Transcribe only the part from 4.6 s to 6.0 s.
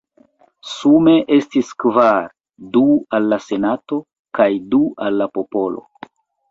du al la popolo.